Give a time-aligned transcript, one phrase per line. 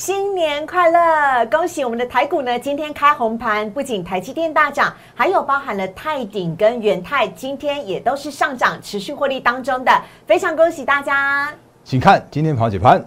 [0.00, 1.44] 新年快乐！
[1.50, 9.92] 恭喜我们的台股呢，今天开红盘，不仅台积电大涨，还有包含了泰鼎跟元泰，今天也都是上涨，持续获利当中的，
[10.26, 11.52] 非常恭喜大家！
[11.84, 13.04] 请看今天跑解盘。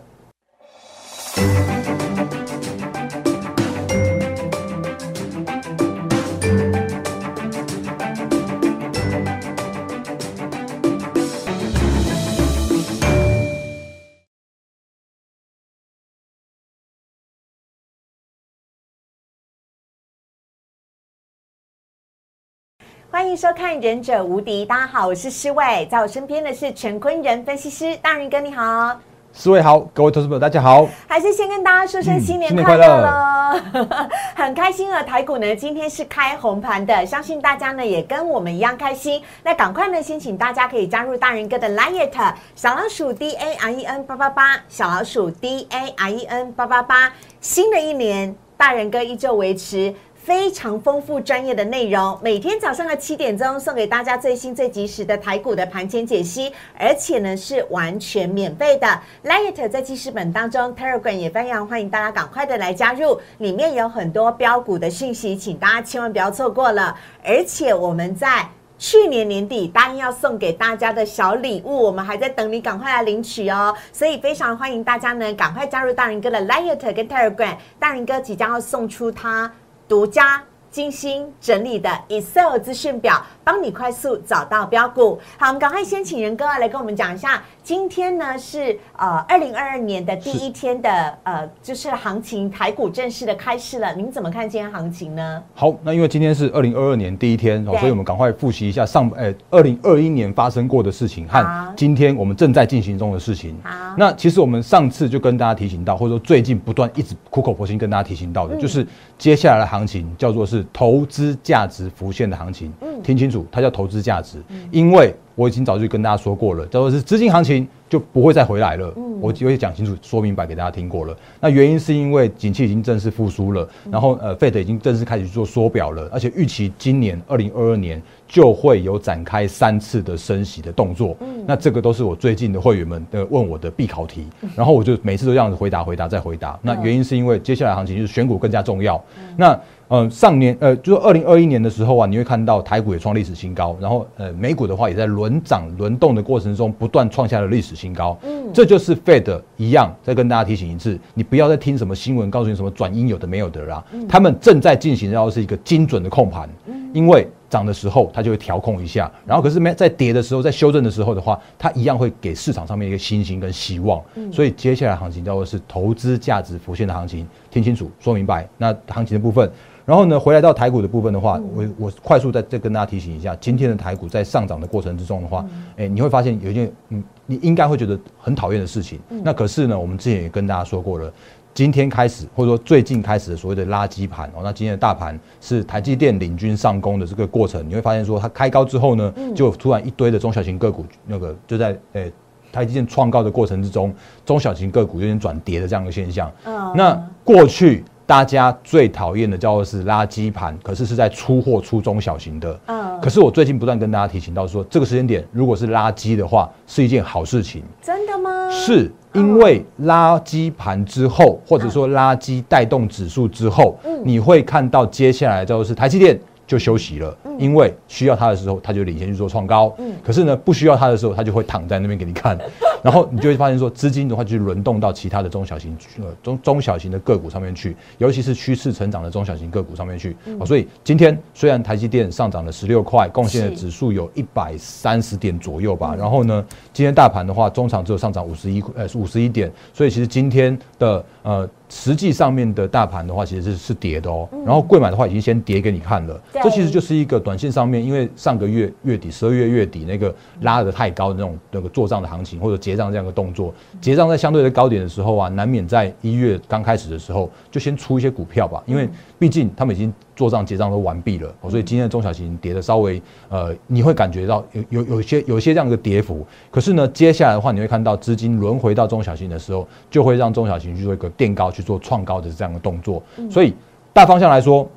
[23.23, 28.99] 欢迎收看《忍者无敌》，大家好，我是施伟，在我身边的是陈坤仁分析师，大人哥你好，
[29.31, 32.85] 施伟好，各位投资朋友大家好，还是先跟大家说声新年快乐。
[32.85, 33.57] 喽，
[34.35, 49.95] 很开心啊，台股呢今天是开红盘的，相信大家呢也跟我们一样开心，那赶快呢先请大家可以加入大人哥的 Liet 小老鼠 D A R E N 八八八，小老鼠 D A R E N 八八八，新的一年大人哥依旧维持。
[50.23, 56.49] 非常丰富专业的内容，每天早上的七点钟送给大家最新最及时的台股的盘前解析，
[56.79, 58.87] 而且呢是完全免费的。
[59.25, 66.97] Light 在记事本当中，Telegram 也非常欢迎大家赶快的来加入，里面有很多标股的讯息，请大家千万不要错过了。
[67.21, 68.47] 而且我们在
[68.79, 73.75] 去年年底答应要送给大家的小礼物，我们还在等你赶快来领取哦。
[73.91, 79.51] 所以非常欢迎大家呢赶快加入大人哥的 Light 跟 Telegram，大人哥即将要送出他。
[79.87, 83.23] 独家精心整理的 Excel 资讯表。
[83.43, 85.19] 帮你快速找到标股。
[85.37, 93.95] 好，我们赶快先请仁哥来跟我们讲一下，今天呢是呃二零二二年的第一天的呃就是行情，台股正式的开市了。
[93.95, 95.41] 您怎么看今天行情呢？
[95.55, 103.55] 好，那因为今天是二零二二年第一天，所以我们赶快复习一下上诶二零二一年发生过的事情和今天我们正在进行中的事情。
[103.63, 108.85] 好，那其实我们上次就跟大家提醒到，或者说最近不断一直苦口婆心跟大家提醒到的，就是
[109.17, 112.73] 接下来的行情叫做是投资价值浮现的行情。
[112.81, 113.45] 嗯，听清楚。
[113.49, 118.91] 它叫投资价值，因为我已经早就跟大家说过了，叫做是资金行情就不会再回来了。
[119.21, 121.15] 我就会讲清楚、说明白给大家听过了。
[121.39, 131.15] 那原因是因为景气已经正式复苏了，然后呃，Fed 已经正式开始做缩表了，而且预期今年二零二二年就会有展开三次的升息的动作。
[131.45, 134.27] 那这个都是我最近的会员们的问我的必考题，
[134.57, 136.59] 然后我就每次都这样子回答、回答再回答。
[136.63, 138.99] 那原因是因为接下来行情就是选股更加重要。
[139.37, 139.57] 那
[139.89, 148.17] 嗯，上年呃，就是二零二一年的时候啊，你会看到台股也创历史新高，然后呃，美股的话也在轮涨轮动的过程中不断创下了历史新高。
[148.23, 156.49] 嗯，这就是 Fed 一样，再跟大家提醒一次，你不要再听什么新闻告诉你什么转阴有的没有的啦，他们正在进行要是一个精准的控盘，
[156.93, 164.01] 因为涨的时候它就会调控一下，然后可是没在跌的时候，在修正的时候的话，它一样会给市场上面一个信心跟希望。
[164.31, 168.47] 所以接下来行情叫做是投资价值浮现的行情，听清楚说明白。
[168.57, 169.51] 那行情的部分。
[169.85, 175.45] 然后呢，回来到台股的部分的话，我我快速再再跟大家提醒一下，今天的台股在上涨的过程之中的话，
[175.75, 178.97] 哎，你会发现有一件嗯，你应该会觉得很讨厌的事情。
[179.09, 181.11] 那可是呢，我们之前也跟大家说过了，
[181.53, 192.09] 今天开始或者说最近开始的所谓的垃圾盘哦，那今天的大盘是台积电领军上攻的这个过程，你会发现说它开高之后呢，就突然一堆的中小型个股那个就在诶
[192.53, 193.93] 台积电创高的过程之中，
[194.25, 196.31] 中小型个股有点转跌的这样一个现象。
[196.73, 197.83] 那过去。
[198.13, 202.59] 大家最讨厌的叫做是垃圾盘，可是是在出货出中小型的。
[202.67, 207.63] 嗯，可是我最近不断跟大家提醒到说，这个时间点如果是垃圾的话，是一件好事情。
[207.81, 208.51] 真的吗？
[208.51, 216.19] 是因为垃圾盘之后，或者说垃圾带动指数之后，你会看到接下来叫做是台积电。
[216.53, 219.73] 就休息了，因为需要它的时候，它就领先去做创高。
[219.79, 222.37] 嗯，可是呢，不需要它的时候，它就会躺在那边给你看。
[222.83, 230.15] 然后你就会发现说，资金的话就轮动到其他的中小型呃中中小型的个股上面去，尤其是趋势成长的中小型个股上面去。
[230.37, 235.95] 哦，所以今天虽然台积电上涨了十六块，贡献的指数有一百三十点左右吧。
[235.97, 241.49] 然后呢，今天大盘的话，中场只有上涨五十一呃五十一点，所以其实今天的呃。
[241.73, 244.29] 实际上面的大盘的话，其实是是跌的哦。
[244.45, 246.21] 然后贵买的话，已经先跌给你看了。
[246.31, 258.87] 这其实就是一个短线上面，因为上个月月底、十二月月底那个拉的太高的那种那个做账的行情或者结账这样的动作，结账在相对的高点的时候啊，难免在一月刚开始的时候就先出一些股票吧，因为
[259.23, 259.93] 毕竟他们已经。
[260.15, 266.23] 做账结账都完毕了，所以今天的中小型跌的稍微呃，你会感觉到有有有些有些这样的跌幅。
[266.51, 273.01] 可是呢，接下来的话，你会看到资金轮回到中小型的时候，就会让中小型去做一个垫高去做创高的这样的动作。
[273.27, 273.55] 所以
[273.91, 274.69] 大方向来说，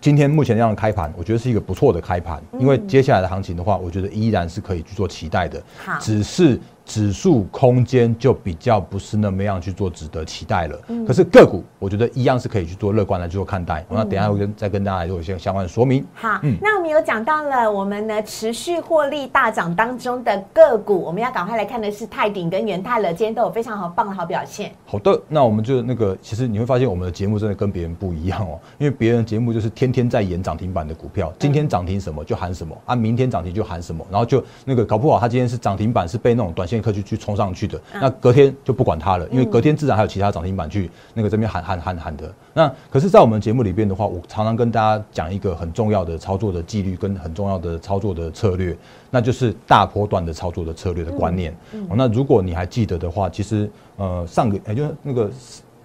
[0.00, 2.42] 今天目前这样的开盘，我觉得是一个不错的开盘。
[2.58, 5.62] 因为接下来的行情的话，我觉得依然是可以去做期待的。
[5.76, 10.78] 好，只是指数空间就比较不是那么样去做值得期待了。
[11.06, 13.84] 可是个股，我觉得一样是可以去做乐观来做看待。
[13.90, 16.06] 那等下会跟再跟大家做一些相关的说明。
[16.14, 23.12] 好，那我们有讲到了我们呢持续获利大涨当中的个股，我们要赶快来看的是泰鼎跟元泰了。
[23.12, 24.72] 今天都有非常好棒的好表现。
[24.86, 42.32] 好的，那我们就那个，其实你会发现我们的节目真的跟别人不一样哦，因为别人节目就是天天在演涨停板的股票，今天涨停什么就喊什么啊，明天涨停就喊什么，然后就那个搞不好他今天是涨停板是被那种短线客去去冲上去的，那隔天就不管它了，因为隔天自然还有其他涨停板去那个这边喊喊喊喊的。
[42.54, 48.76] 那可是，在我们节目里边的话，我常常跟大家讲一个很重要的操作的纪律跟很重要的操作的策略，
[49.10, 51.54] 那就是大波段的操作的策略的观念。
[51.94, 55.30] 那如果你还记得的话，其实呃上个也就是那个。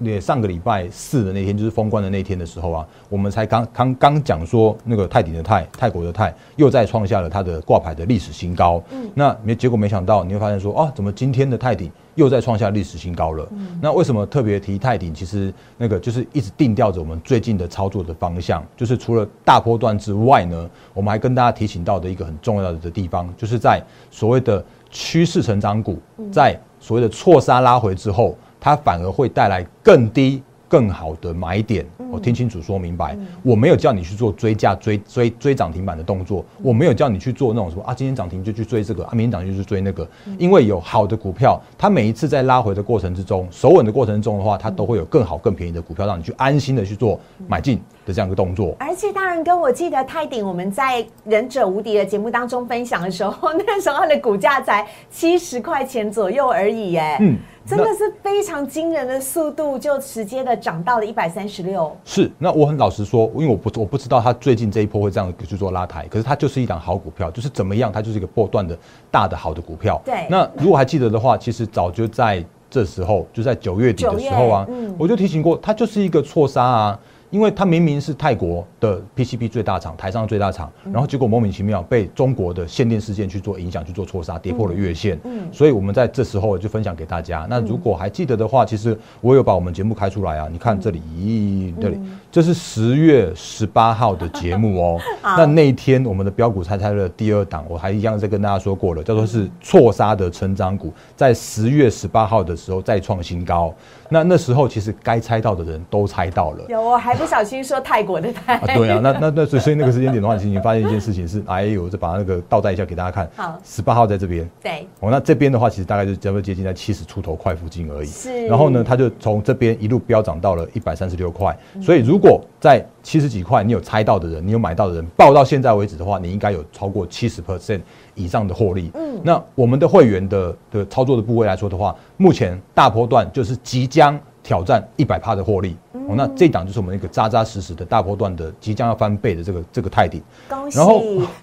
[0.09, 8.81] 也上个礼拜四的那天，就是封关的那天的时候啊，我们才刚刚刚讲说，那个泰鼎的泰，泰国的泰，又再创下了它的挂牌的历史新高。
[8.91, 13.47] 嗯，那没结果没想到，你会发现说，啊，怎么今天的泰鼎又再创下历史新高了？
[13.51, 15.13] 嗯，那为什么特别提泰鼎？
[15.13, 25.99] 其实那个就是一直定调着我们最近的操作的方向，就是除了大波段之外呢，我们还跟大家提醒到的一个很重要的地方，就是在所谓的趋势成长股，
[26.31, 28.35] 在所谓的错杀拉回之后。
[28.61, 30.41] 它反而会带来更低。
[30.71, 33.13] 更好的买点，我听清楚说明白。
[33.43, 40.07] 我没有叫你去做追价、追追追涨停板的动作，我没有叫你去做那种什么啊，今天涨停就去追这个，啊，明天涨停就去追那个。
[40.37, 47.19] 因为有好的股票，它每一次在拉回的过程之中，守稳的过程中的话，它都会有更好、更便宜的股票让你去安心的去做
[47.49, 48.73] 买进的这样一个动作。
[48.79, 57.37] 而且大人哥，我记得泰鼎我们在忍者无敌的节目当中分享的时候， 那时候它的股价才七十块钱左右而已，耶，嗯。
[57.65, 61.95] 真的是非常惊人的速度，就直接的涨到了一百三十六。
[62.03, 68.77] 是，那我很老实说，因为我不我不知道它最近这一波会这样去做拉抬，可是它就是一档好股票，就是怎么样，它就是一个波段的
[69.09, 70.01] 大的好的股票。
[70.03, 70.27] 对。
[70.29, 74.67] 那如果还记得的话，其实早就在这时候，就在九月底的时候啊，
[74.97, 76.99] 我就提醒过，它就是一个错杀啊。
[77.31, 85.19] 因为它明明是泰国的 PCB 最大厂，台上最大厂，然后结果莫名其妙被中国的限电事件去做影响，去做错杀，跌破了月线。
[85.23, 87.47] 嗯，所以我们在这时候就分享给大家。
[87.49, 90.47] 那如果还记得的话，其实我有把我们节目开出来啊。
[90.51, 91.97] 你看这里，咦，这里
[92.29, 94.99] 这是十月十八号的节目哦。
[95.23, 103.73] 那那一天我们的标股猜猜的第二档，我还一样在跟大家说过了，叫做是错杀的成长股，在十月十八号的时候再创新高。
[104.09, 106.65] 那那时候其实该猜到的人都猜到了。
[106.67, 108.55] 有，我还不小心说泰国的泰。
[108.55, 113.29] 啊，对啊，那那那所以那个时间点的话，其实你发现一件事情是， 哎呦，再把那个倒带一下给大家看。
[113.35, 114.49] 好，十八号在这边。
[114.61, 114.87] 对。
[114.99, 118.07] 哦，那这边的话，其实大概就差不多接近在七十出头块附近而已。
[118.07, 118.47] 是。
[118.47, 121.55] 然后呢，它就从这边一路飙涨到了一百三十六块。
[121.79, 127.81] 所以如果在七十几块，你有猜到的人，你有买到的人，报到现在为止的话，你应该有超过七十 percent
[128.15, 128.89] 以上的获利。
[128.95, 129.21] 嗯。
[129.23, 134.19] 那我们的会员的的操作的部位来说的话，目前大波段就是即将。
[134.43, 135.77] 挑战一百帕的获利，
[136.11, 140.21] 哦，那这档就是我们一个扎扎实实的大波段的即将要翻倍的这个这个泰鼎。
[140.49, 140.77] 恭喜！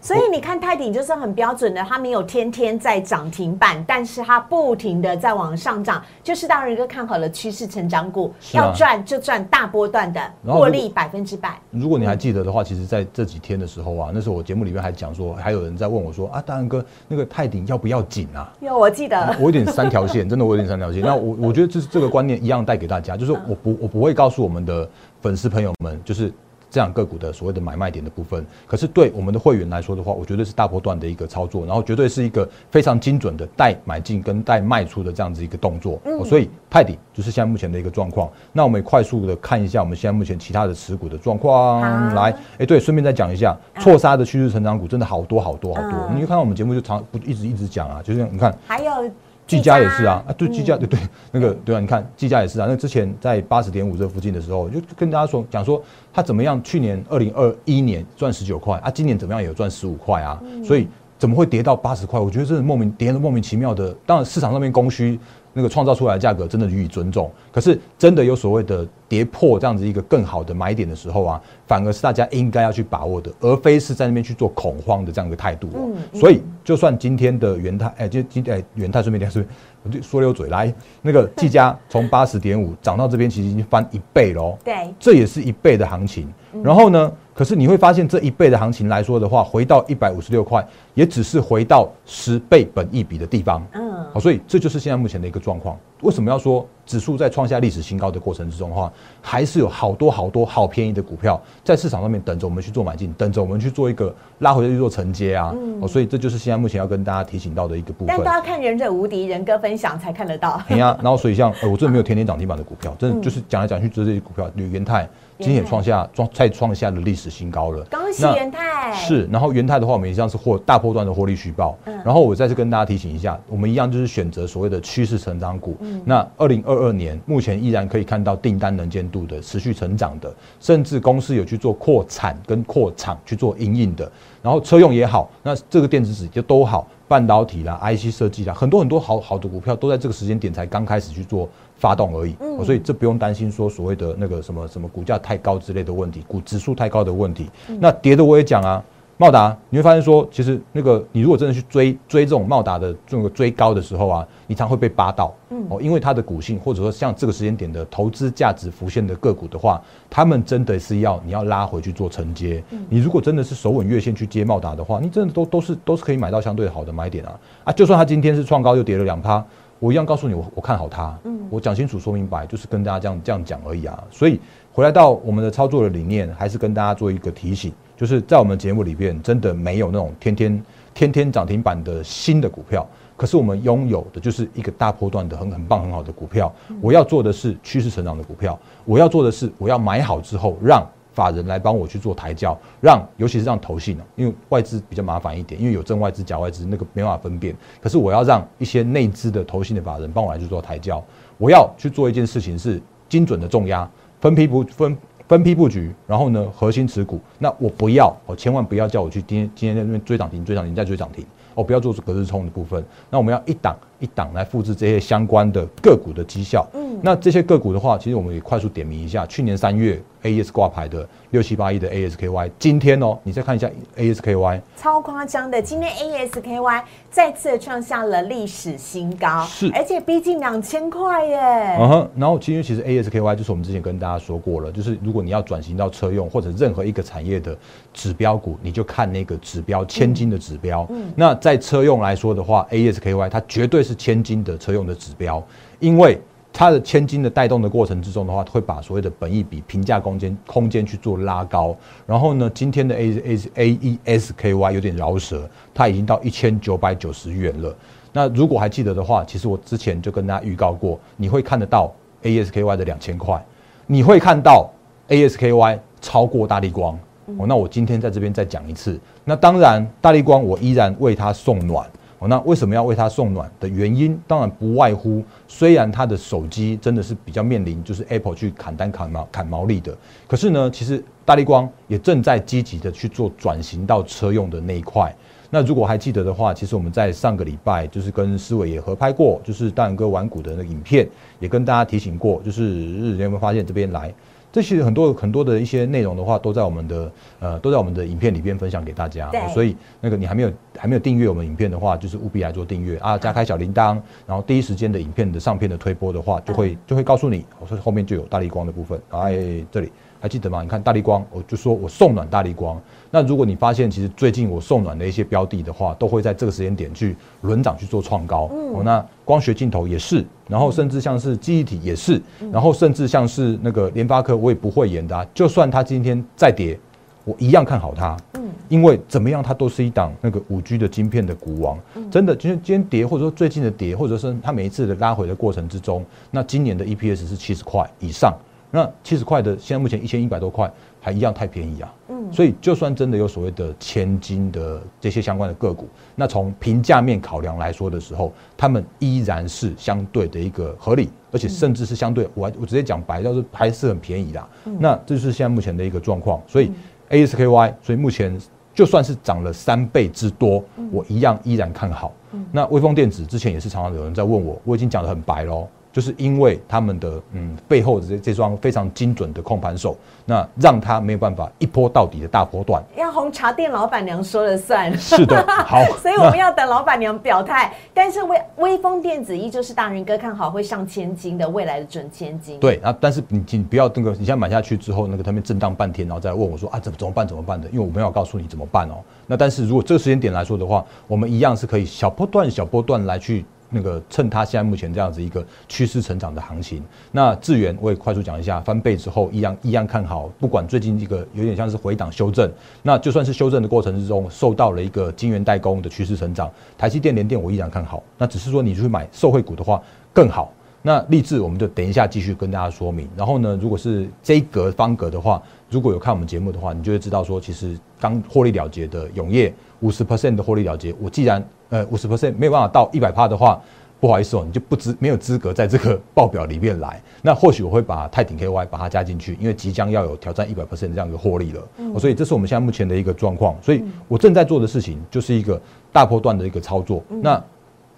[0.01, 11.59] 所以你看泰鼎就是很标准的，它没有天天在涨停板，但是它不停的在往上涨，就是大仁哥看好了趋势成长股，要赚就赚大波段的获利百分之百。
[11.71, 18.53] 如果你还记得的话，其实在这几天的时候啊，那时候我节目里面还讲说，还有人在问我说啊，大仁哥那个泰鼎要不要紧啊？
[18.61, 21.03] 有，我记得我有点三条线，真的我有点三条线。
[21.03, 24.89] 那我我觉得这是这个观念一样带给大家，就是我不我不会告诉我们的
[25.21, 26.33] 粉丝朋友们，就是
[26.71, 28.45] 这样个股的所谓的买卖点的部分。
[28.67, 35.99] 可是对我们的会员来说的话，我绝对是大波段的一个操作，然后绝对是一个非常精准的带买进跟带卖出的这样子一个动作。
[36.27, 38.31] 所以泰迪就是现在目前的一个状况。
[38.53, 41.81] 那我们也快速的看一下我们现在目前其他的持股的状况。
[42.15, 46.11] 来，哎，对，顺便再讲一下，错杀的趋势成长股真的好多好多好多。
[46.15, 49.11] 你看到我们节目就常不一直一直讲啊，就是你看还有。
[49.49, 51.01] 技嘉也是啊，啊对，技嘉对对，
[51.33, 52.67] 那个对啊，你看技嘉也是啊。
[52.69, 60.87] 那之前在八十点五这附近的时候，就跟大家说讲说他怎么样，去年二零二一年赚十九块啊，今年怎么样也有赚十五块啊，所以
[61.19, 62.21] 怎么会跌到八十块？
[62.21, 63.93] 我觉得真是莫名跌的莫名其妙的。
[64.05, 65.19] 当然市场上面供需。
[65.53, 75.69] 那个创造出来的价格真的予以尊重，可是真的有所谓的跌破这样子一个更好的买点的时候啊，反而是大家应该要去把握的，而非是在那边去做恐慌的这样一个态度。
[75.75, 79.47] 嗯，所以就算今天的元泰，哎，就今哎元泰顺便点是，
[79.83, 84.57] 我就说溜嘴来，那个技嘉从八十点五涨到这边，其实已经翻一倍喽。
[84.65, 86.33] 对，这也是一倍的行情。
[86.63, 93.67] 然后呢，可是你会发现这一倍的行情来说的话，回到一百五十六块，也只是回到十倍本一比的地方。
[93.73, 93.88] 嗯。
[94.19, 95.79] 好，所以这就是现在目前的一个状况。
[96.01, 105.55] 为什么要说指数在创下历史新高的过程之中的话，还是有好多好多好便宜的股票在市场上面等着我们去做买进，等着我们去做一个拉回去做承接啊。
[105.81, 108.09] 哦，所以这就是现在目前要跟大家提醒到的一个部分。
[108.09, 110.61] 但都要看忍者无敌人哥分享才看得到。
[110.69, 115.09] 对呀，然后所以像呃，我真的没有 天天涨停板的股票，真的就是讲来讲去，这些股票，铝元泰。
[115.39, 117.85] 今天也创下创再创下了历史新高了。
[117.85, 118.93] 恭喜元泰！
[118.93, 121.79] 是，然后元泰的话，我们一样是获大波段的获利续报。
[121.85, 121.97] 嗯。
[122.05, 125.77] 然后我再次跟大家提醒一下，我们一样就是选择所谓的趋势成长股。
[125.81, 126.03] 嗯。
[126.05, 134.11] 那二零二二年目前依然可以看到订单能见度的持续成长的，甚至公司有去做扩产跟扩厂去做营运的。
[134.43, 141.49] 然后车用也好，那这个电子纸就都好，半导体啦、IC 设计啦，很多很多好好的股票都在这个时间点才刚开始去做。
[141.81, 147.49] 发动而已，所以这不用担心说所谓的那个什么什么股价太高之类的问题，股指数太高的问题。
[147.79, 148.83] 那跌的我也讲啊，
[149.21, 155.35] 茂达你会发现说，其实那个你如果真的去追追这种茂达的这个追高的时候啊，你常会被扒到
[155.69, 162.63] 哦，因为它的股性或者说像这个时间点的投资价值浮现的个股的话，他们真的是要你要拉回去做承接。
[162.89, 167.73] 你如果真的是手稳月线去接茂达的话，你真的都都是都是可以买到相对好的买点啊啊！
[167.73, 169.45] 就算它今天是创高又跌了两趴。
[169.81, 171.17] 我一样告诉你，我我看好它。
[171.25, 174.03] 嗯，我讲清楚、说明白，就是跟大家这样这样讲而已啊。
[174.11, 174.41] 所以
[174.73, 180.65] 回来到我们的操作的理念，还是跟大家做一个提醒，就是在我们节目里边，真的没有那种天天
[180.95, 182.87] 天天涨停板的新的股票，
[183.17, 186.51] 可是我们拥有的就是一个大波段的很很棒很好的股票。
[186.81, 190.87] 我要做的是趋势成长的股票，我要做的是我要买好之后让。
[191.15, 197.53] 法人来帮我去做抬轿，让尤其是让投信呢，因为外资比较麻烦一点，因为有正外资、假外资，那个没办法分辨。
[197.81, 201.03] 可是我要让一些内资的投信的法人帮我来去做抬轿，
[201.37, 203.91] 我要去做一件事情是精准的重压，
[204.21, 204.97] 分批不分
[205.29, 207.21] 分批布局，然后呢核心持股。
[207.39, 212.83] 那我不要，我千万不要叫我去今天今天在那边追涨停、追涨停再追涨停，我不要做隔日冲的部分。
[213.11, 216.67] 那我们要一档一档来复制这些相关的个股的绩效。
[216.75, 220.01] 嗯，那这些个股的话，其实我们也快速点名一下，去年三月。
[220.23, 231.39] A S 挂牌的六七八亿的 A S K Y，今天哦，你再看一下 A S K Y，超夸张的，今天 A S K Y 再次创下了历史新高，是，而且逼近两千块耶。
[231.79, 237.57] 嗯哼，然后其实其实 A S K Y 就是我们之前跟大家说过了，就是如果你要转型到车用或者任何一个产业的
[237.95, 240.85] 指标股，你就看那个指标千金的指标。
[240.91, 245.43] 嗯，那在车用来说的话，A S K Y 它绝对是千金的车用的指标，
[245.81, 246.21] 因为。
[246.51, 251.77] 它的千金的带动的过程之中的话，会把所谓的本益比评价空间空间去做拉高。
[252.05, 257.77] 然后呢，今天的 A A A E S K Y 有点饶舌，它已经到一千九百九十元了。
[258.13, 261.93] 那如果还记得的话，其实我之前就跟大家预告过，你会看得到
[262.23, 263.41] A S K Y 的两千块，
[263.87, 264.69] 你会看到
[265.09, 266.99] A S K Y 超过大力光。
[267.37, 268.99] 哦，那我今天在这边再讲一次。
[269.23, 271.89] 那当然，大力光我依然为它送暖。
[272.19, 279.97] 哦，那为什么要为他送暖的原因，当然不外乎，虽然他的手机真的是比较面临就是 Apple 去砍单砍毛砍毛利的，
[280.27, 285.15] 可是呢，其实大力光也正在积极的去做转型到车用的那一块。
[285.51, 291.09] 那如果还记得的话，其实我们在上个礼拜就是跟思伟也合拍过，就是大勇哥玩股的那个影片，
[291.39, 294.13] 也跟大家提醒过，就是日有没有发现这边来。
[294.51, 299.31] 这些很多很多的一些内容的话，都在我们的呃，都在我们的影片里边分享给大家。
[299.53, 302.97] 所以那个你还没有还没有订阅我们影片的话，就是务必来做订阅。
[302.99, 309.01] 啊，加开小铃铛，然后第一时间的影片的上片的推播的话，就会就会告诉你，我说后面就有大力光的部分。
[309.11, 310.63] 哎，这里还记得吗？
[310.63, 312.81] 你看大力光，我就说我送暖大力光。
[313.11, 318.51] 那如果你发现其实最近我送暖的一些标的的话，都会在这个时间点去轮涨去做创高。
[318.75, 322.21] 哦，那光学镜头也是，然后甚至像是记忆体也是，
[322.53, 325.29] 然后甚至像是那个联发科，我也不会演的。
[325.33, 326.79] 就算它今天再跌，
[327.25, 328.17] 我一样看好它。
[328.35, 331.79] 嗯，因为怎么样，它都是一档那个五 G 的晶片的股王。
[332.11, 338.37] 真的，今天今天跌，或者说最近的跌，或者是它每一次的拉回的过程之中，那今年的 EPS 是七十块以上。
[338.71, 340.71] 那七十块的，现在目前一千一百多块，
[341.01, 341.95] 还一样太便宜啊。
[342.09, 354.49] 嗯，所以就算真的有所谓的千金的这些相关的个股，那从评价面考量来说的时候，他们依然是相对的一个合理，而且甚至是相对，我我直接讲白，就是还是很便宜的。
[354.79, 356.43] 那这就是现在目前的一个状况。
[356.47, 356.71] 所以
[357.09, 358.39] ASKY，所以目前
[358.75, 362.13] 就算是涨了三倍之多，我一样依然看好。
[362.53, 365.67] 那微风电子之前也是常常有人在问我，我已经讲的很白喽。
[365.99, 372.81] 就是因为他们的嗯背后的这这双非常精准的控盘手，那让他没有办法一波到底的大波段。
[372.97, 374.97] 要红茶店老板娘说了算。
[374.97, 375.83] 是的， 好。
[376.01, 377.75] 所以我们要等老板娘表态。
[377.93, 382.61] 但是微微风电子依旧是大人哥看好会上千金的未来的准千金。
[382.61, 387.69] 对啊，但是你你不要那个，你现在买下去之后，那个他们震荡半天，然后再问我说啊怎么怎么办怎么办的？
[387.71, 389.03] 因为我没有告诉你怎么办哦。
[389.27, 393.45] 那但是如果这个时间点来说的话，我们一样是可以小波段小波段来去。
[393.71, 396.83] 那个趁它现在目前这样子一个趋势成长的行情。
[397.13, 402.51] 那智源我也快速讲一下，翻倍之后一样一样看好，不管最近一个有点像是回档修正，
[402.83, 408.03] 那就算是修正的过程之中受到了一个晶圆代工的趋势成长，台积电联电我依然看好。
[408.17, 409.83] 那只是说你去买受惠股的话
[410.13, 410.53] 更好。
[410.81, 413.09] 那励志我们就等一下继续跟大家说明。
[413.17, 423.61] 然后呢，如果是这一格方格的话，如果有看我们节目的话，你就会知道说，其实刚获利了结的永业五十 percent 的获利了结，我既然呃五十 percent 没有办法到一百趴的话，
[424.01, 427.03] 不好意思哦，你就不资没有资格在这个报表里面来。
[427.21, 431.99] 那或许我会把泰鼎 KY 把它加进去，因为即将要有挑战一百 percent 这样一个获利了。
[431.99, 433.57] 所以这是我们现在目前的一个状况。
[433.61, 435.61] 所以我正在做的事情就是一个
[435.93, 437.03] 大波段的一个操作。
[437.09, 437.43] 那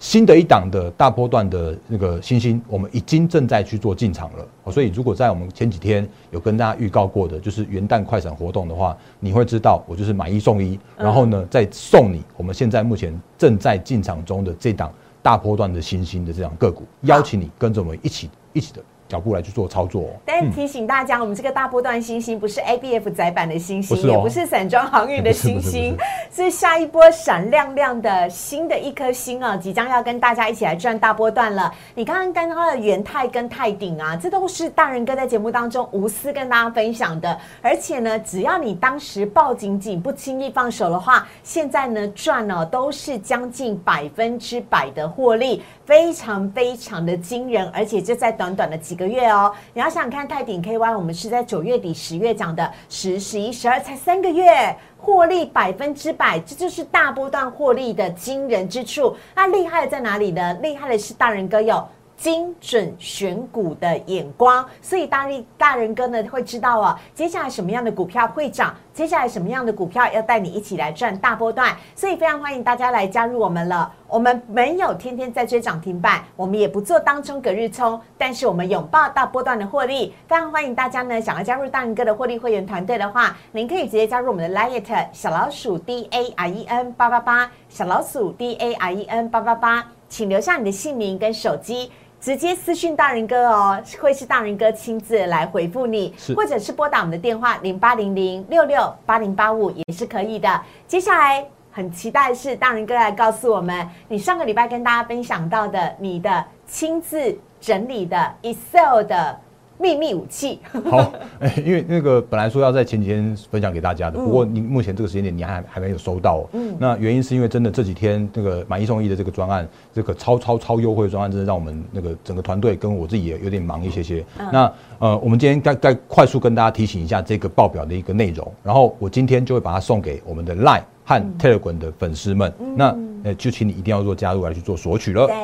[0.01, 4.71] 新的一档的大波段的那个新兴，我们已经正在去做进场了。
[4.71, 14.91] 所以，如果在我们前几天有跟大家预告过的，就是元旦快闪活动的话，你会知道我就是买一送一，然后呢再送你我们现在目前正在进场中的这档
[15.21, 18.81] 大波段的新兴的这样个股，邀请你跟着我们一起一起的。
[19.11, 25.97] 脚步来去做操作，但提醒大家，我们这个大波段星星不是 A B F 载版的星星，也不是散装航运的 星星，
[26.33, 29.57] 是下一波闪亮亮的新的一颗星啊！
[29.57, 31.69] 即将要跟大家一起来赚大波段了。
[31.93, 37.37] 你刚刚跟到的元泰跟泰鼎啊，这都是大人哥在节目当中无私跟大家分享的。
[37.61, 45.61] 而且呢，只要你当时抱紧紧，不轻易放手的话，现在呢赚了都是将近百分之百的获利。
[45.83, 49.51] 非常非常的惊人，而且就在短短的几个个月哦。
[49.73, 59.15] 你要想看泰鼎 KY，我们是在九月底、十月讲的，十、十一、十二才三个月，获利百分之百，这就是大波段获利的惊人之处。
[59.35, 60.53] 那厉害在哪里呢？
[60.61, 61.83] 厉害的是大人哥有。
[62.21, 73.91] 精准选股的眼光，所以大力大人哥呢会知道哦，接下来什么样的股票会涨，接下来什么样的股票要带你一起来赚大波段，所以非常欢迎大家来加入我们了。
[74.07, 80.13] 我们没有天天在追涨停板，我们也不做当中隔日冲，但是我们拥抱大波段的获利。
[80.27, 91.89] 非常欢迎大家呢，想要加入大人哥的获利会员团队的话，您可以直接加入我们的 Lite 小老鼠 D A R E N 八八八小老鼠 D A R E N 八八八，请留下你的姓名跟手机。
[92.21, 100.61] 直接私讯大人哥哦，会是大人哥亲自来回复你，或者是拨打我们的电话零八零零六六八零八五也是可以的。
[100.87, 109.39] 接下来很期待是大人哥来告诉我们，你上个礼拜跟大家分享到的你的亲自整理的 Excel 的。
[109.81, 110.59] 秘密武器。
[110.89, 116.47] 好，哎，因为那个本来说要在前几天分享给大家的，不过你目前这个时间点你还还没有收到。
[116.53, 124.23] 嗯，那原因是因为真的这几天那个买一送一的这个专案，这个超超超优惠的专案，真的让我们那个整个团队跟我自己也有点忙一些些。
[124.51, 132.53] 那呃，我们今天该该快速跟大家提醒一下这个报表的一个内容，然后我今天就会把它送给我们的 Line 和 Telegram 的粉丝们。
[132.77, 135.27] 那呃，就请你一定要做加入来去做索取了。
[135.27, 135.35] 对，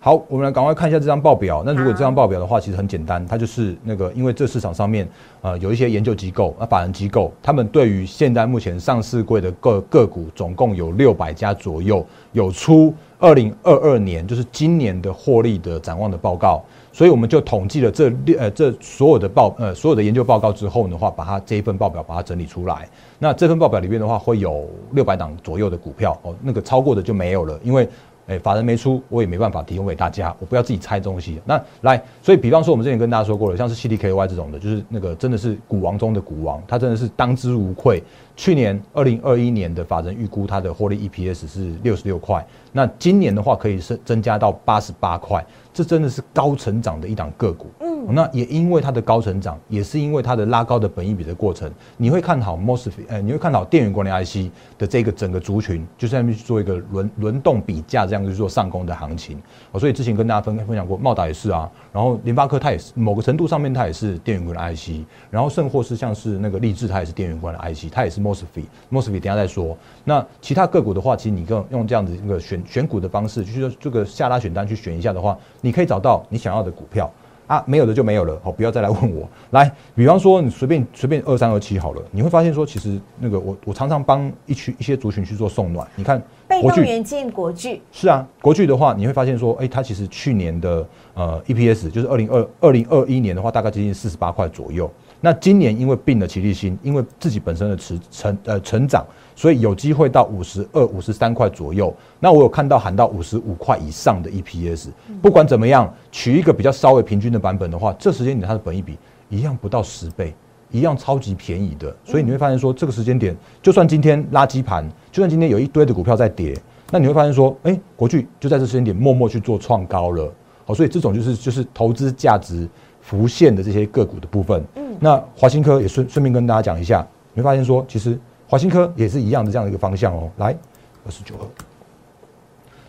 [0.00, 1.62] 好，我们来赶快看一下这张报表。
[1.66, 5.06] 那如果这张报表的话，其实很简单，它就是那个，因为这市场上面
[5.42, 16.64] 呃有一些研究机构、啊法人机构，他们对于现在目前上市柜的个个股总共有六百家左右，有出二零二二年就是今年的获利的展望的报告。
[16.96, 22.88] 所以我们就统计了这六呃这所有的报呃所有的研究报告之后的话，把它这一份报表把它整理出来。
[23.18, 27.86] 那这份报表里面的话，会有六百档左右的股票哦，那个超过的就没有了，因为。
[28.28, 31.40] 哎，法人没出，我也没办法提供给大家，我不要自己猜东西。
[31.44, 38.02] 那来，所以比方说，我们之前跟大家说过了，像是 CDKY 这种的，就是那个真的是股王中的股王，它真的是当之无愧。
[38.34, 45.46] 去年二零二一年的法人预估它的获利 EPS 是六十六块，那今年的话可以是增加到八十八块，
[45.76, 47.66] 这真的是高成长的一档个股。
[47.80, 59.36] 嗯那也因为它的高成长，也是因为它的拉高的本益比的过程，你会看好 mosfet，呃，你会看好电源管理 IC 的这个整个族群，就在那边去做一个轮轮动比价，这样去做上攻的行情。
[59.72, 69.76] 哦，所以之前跟大家分分享过，茂达也是啊，然后联发科它也是某个程度上面它也是电源管理 IC，然后甚或是像是那个立志它也是电源管理 IC，它也是 mosfet，mosfet 等下再说。
[70.04, 77.10] 那其他个股的话，其实你用用这样子一个选选股的方式，就是说这个下拉选单去选一下的话，你可以找到你想要的股票。
[77.48, 79.28] 啊，没有的就没有了，好，不要再来问我。
[79.50, 85.86] 来，比方说你随便随便二三二七好了，你会发现说，其实那个我我常常帮一群一些族群去做送暖。
[85.94, 94.90] 你看，被动元件国巨是啊，国巨的话，你会发现说，哎，它其实去年的呃 EPS 就是二零二二零二一年的话，大概接近四十八块左右。
[95.26, 99.04] 那今年因为并了齐力新，因为自己本身的成成呃成长。
[99.34, 101.92] 所以有机会到五十二、五十三块左右。
[102.20, 104.90] 那我有看到喊到五十五块以上的 EPS。
[105.20, 108.96] 不管怎么样，取一个比较稍微平均的版本的话，这时间点它的本益比
[109.28, 110.32] 一样不到十倍，
[110.70, 111.92] 一样超级便宜的。
[112.04, 116.56] 所以你会发现说，这个时间点，就算今天垃圾盘，就算今天有一堆的股票在跌，
[116.92, 120.32] 那你会发现说，哎，国巨就在这时间点默默去做创高了。
[120.64, 122.66] 好，所以这种就是就是投资价值
[123.06, 124.60] 浮现的这些个股的部分。
[124.74, 130.28] 嗯，那华新科也顺顺便跟大家讲一下，你会发现说，其实华新科也是一样的这样的一个方向哦。
[130.38, 130.56] 来，
[131.04, 131.46] 二十九二，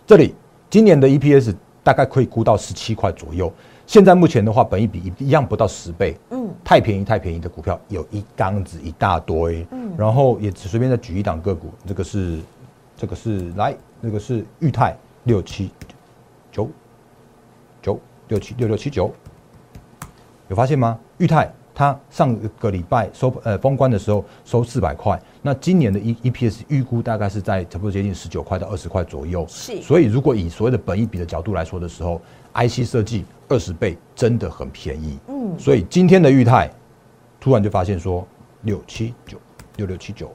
[0.08, 0.34] 这里
[0.72, 1.54] 今年的 EPS
[1.84, 3.54] 大概可以估到十七块左右。
[3.86, 12.40] 现在目前的话，本一比一样不到十倍，嗯，太便宜太便宜的股票有一缸子一大堆，嗯，然后也只随便再举一档个股，这个是，
[12.98, 15.70] 这个是来，那个是裕泰六七
[16.52, 16.70] 九
[17.82, 19.10] 九六七六六七九，
[20.48, 20.98] 有发现吗？
[21.18, 32.22] 裕泰它上个礼拜收呃封关的时候收四百块，那今年的 E E P S 预估大概是在差不多接近十九块到二十块左右，是，所以如果以所谓的本一比的角度来说的时候
[32.54, 33.26] ，I C 设计。
[33.50, 36.70] 二十倍真的很便宜，嗯，所以今天的裕泰
[37.40, 38.28] 突然就发现说
[38.64, 39.38] 六七九
[39.78, 40.30] 六六七九，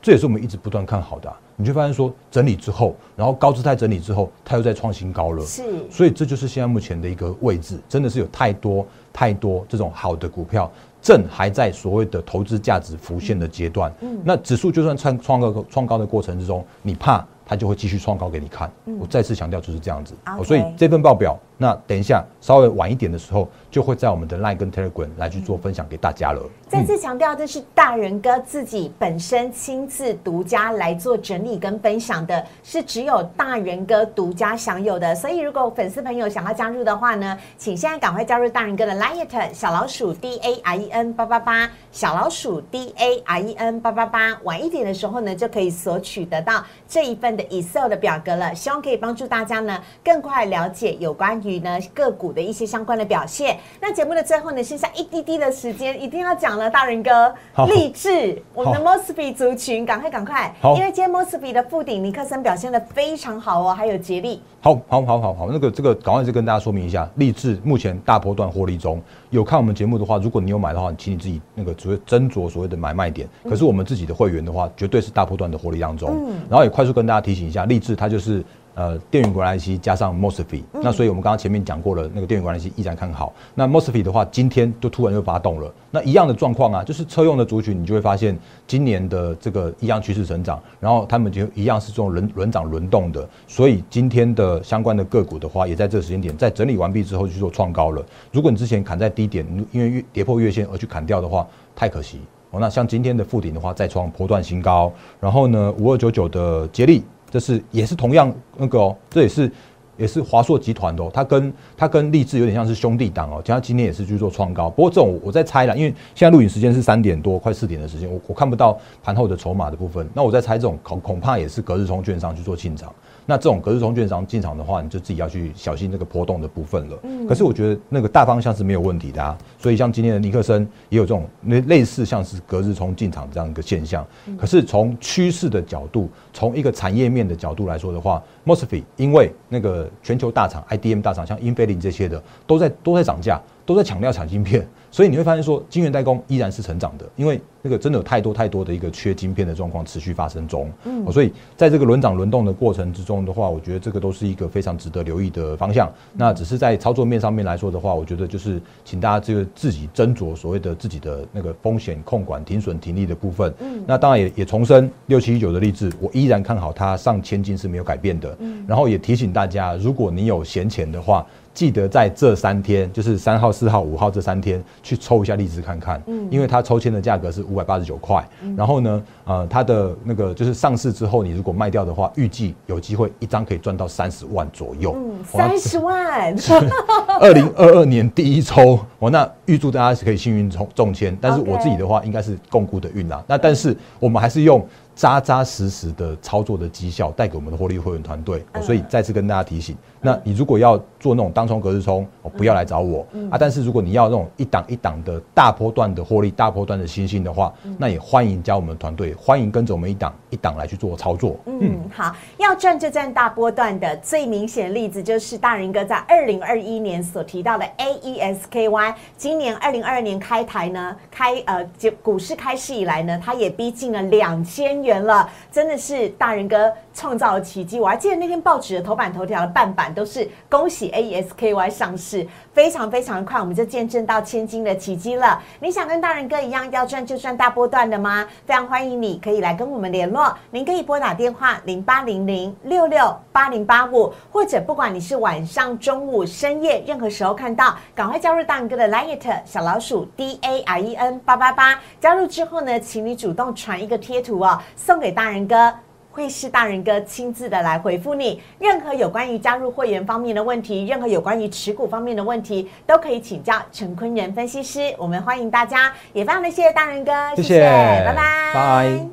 [0.00, 1.36] 这也是我们一直不断看好的。
[1.56, 13.92] 你就发现说整理之后，然后高姿态整理之后，它又在创新高了，是，所以这就是现在目前的一个位置，真的是有太多太多这种好的股票，正还在所谓的投资价值浮现的阶段。
[14.00, 17.24] 嗯，那指数就算创创高创高的过程之中，你怕？
[17.46, 18.72] 它就会继续创高给你看。
[18.98, 20.14] 我再次强调就是这样子。
[20.42, 26.42] 所以这份报表，那等一下稍微晚一点的时候，就会在我们的 Line 跟 Telegram 来去做分享给大家了。
[26.68, 35.14] 再次强调，这是大人哥自己本身亲自独家来做整理跟分享的，是只有大人哥独家享有的。
[35.14, 44.34] 所以如果粉丝朋友想要加入的话呢，请现在赶快加入大人哥的 Line 小老鼠 D A I E N 八八八小老鼠 D A I E N 八八八。
[44.44, 47.34] 晚一点的时候呢，就可以索取得到这一份。
[47.34, 53.56] 的 Excel 的表格了，希望可以帮助大家呢更快了解有关于呢个股的一些相关的表现。
[53.80, 57.34] 那节目的最后呢，剩下一滴滴的时间，一定要讲了，大仁哥，
[57.66, 73.28] 励志我们的 Mosby 族群，赶快赶快，因为今天 Mosby 的附顶尼克森表现的非常好哦，还有杰力，好好好好好，那个这个赶快就跟大家说明一下，励志目前大波段获利中，有看我们节目的话，如果你有买的话，请你自己那个所谓斟酌所谓的买卖点。
[73.48, 77.24] 可是我们自己的会员的话，绝对是大波段的获利当中，嗯，然后也快速跟大家。
[77.24, 78.44] 提醒一下，励志它就是
[78.74, 83.32] 呃电源管理器加上 Mosfet，那所以我们刚刚前面讲过了，那个电源管理器依然看好。
[83.54, 85.72] 那 Mosfet 的话，今天就突然又发动了。
[85.90, 93.28] 那一样的状况啊，就是车用的族群，你就会发现今年的这个一样趋势成长，然后他们就一样是这种轮轮涨轮动的。
[93.46, 98.04] 所以今天的相关的个股的话，也在这个时间点在整理完毕之后去做创高了。
[98.32, 102.20] 如果你之前砍在低点，因为月跌破月线而去砍掉的话，太可惜。
[102.50, 107.04] 哦，那像今天的附顶的话，再创波段新高，然后呢，五二九九的接力。
[107.34, 109.50] 这是也是同样那个哦，这也是
[109.96, 114.70] 也是华硕集团的哦，它跟它跟立志有点像是兄弟党哦，加上今天也是去做创高。
[114.70, 120.08] 不过这种我在猜了，因为现在录影时间是三点多，快四点的时间，我我看不到盘后的筹码的部分。
[120.14, 122.94] 那我在猜这种恐恐怕也是隔日从券商去做进场。
[123.26, 126.98] 那这种隔日冲券商进场的话，你就自己要去小心那个波动的部分了。
[127.04, 127.26] 嗯。
[127.26, 129.36] 可是我觉得那个大方向是没有问题的啊。
[129.58, 134.06] 所以像今天的尼克森也有这种类类似像是隔日冲进场这样一个现象。
[134.38, 144.66] 可是从趋势的角度，从一个产业面的角度来说的话，Mosfet 因为那个全球大厂 IDM 大厂像英飞凌这些的都在都在涨价，都在抢料抢晶片。
[144.90, 150.70] 所以你会发现说，晶圆代工依然是成长的，因为那个真的有太多太多的一个缺晶片的状况持续发生中。
[150.84, 155.90] 嗯，所以在这个轮涨轮动的过程之中的话，我觉得这个都是一个非常值得留意的方向。
[156.12, 163.50] 那只是在操作面上面来说的话，我觉得就是请大家这个自己斟酌所谓的自己的那个风险控管、停损停利的部分。
[163.60, 168.36] 嗯，那当然也也重申六七一九的例子，我依然看好它上千金是没有改变的。
[168.40, 171.24] 嗯，然后也提醒大家，如果你有闲钱的话。
[171.54, 186.34] 记得在这三天，就是三号、四号、五号这三天去抽一下荔枝看看，嗯，因为它抽签的价格是五百八十九块，然后呢，呃，它的那个就是上市之后，你如果卖掉的话，预计有机会一张可以赚到三十万左右，嗯，三十 万，
[187.20, 194.66] 二零二二年第一抽，我那预祝大家是可以幸运中中签，但是我自己的话应该是共估的运啦，那但是我们还是用。
[194.94, 203.36] 扎扎实实的操作的绩效带给我们的获利会员团队，所以再次跟大家提醒，那你如果要做那种当冲隔日冲，不要来找我啊。
[203.38, 211.36] 但是如果你要那种一档一档的大波段的获利、大波段的新兴的话，那也欢迎加我们团队，欢迎跟着我们一档一档来去做操作。
[211.46, 221.66] 嗯，好，要赚就赚大波段的最明显例子就是大人哥在二零二一年所提到的 A E S K Y，今年二零二二年开台呢，开呃
[222.02, 224.74] 股市开市以来呢，它也逼近了两千。
[224.74, 227.78] 元了，真的是大人哥创造了奇迹。
[227.78, 235.42] 我还记得那天报纸的头版头条的半版都是恭喜 AESKY 上市，非常非常快，我们就见证到千金的奇迹了。
[235.60, 238.26] 你想跟大人哥一样要赚就赚大波段的吗？
[238.46, 251.78] 非常欢迎你可以来跟我们联络，您可以拨打电话零八零零六六八零八五，或者不管你是晚上、中午、深夜，任何时候看到，赶快加入大人哥的 Light 小老鼠 D A R E N 八八八。
[252.00, 255.74] 加入之后呢，请你主动传一个贴图哦，送给大人哥。
[256.14, 264.94] 会是大人哥亲自的来回复你，任何有关于加入会员方面的问题，任何有关于持股方面的问题，都可以请教陈坤仁分析师。
[264.96, 269.06] 我们欢迎大家，也非常的谢谢大人哥，谢谢，拜拜，拜。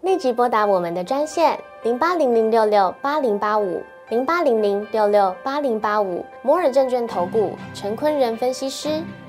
[0.00, 9.00] 立即拨打我们的专线零八零零六六八零八五零八零零六六八零八五摩尔证券投顾陈坤仁分析师。